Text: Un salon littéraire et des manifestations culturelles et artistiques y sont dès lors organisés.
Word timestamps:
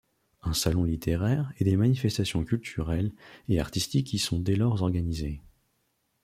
Un 0.41 0.53
salon 0.55 0.83
littéraire 0.83 1.53
et 1.59 1.63
des 1.63 1.77
manifestations 1.77 2.43
culturelles 2.43 3.11
et 3.49 3.59
artistiques 3.59 4.13
y 4.15 4.17
sont 4.17 4.39
dès 4.39 4.55
lors 4.55 4.81
organisés. 4.81 5.43